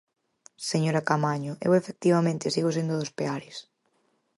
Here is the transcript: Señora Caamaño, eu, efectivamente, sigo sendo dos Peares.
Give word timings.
Señora 0.71 1.05
Caamaño, 1.07 1.53
eu, 1.65 1.71
efectivamente, 1.75 2.53
sigo 2.53 2.73
sendo 2.77 2.99
dos 2.99 3.11
Peares. 3.17 3.57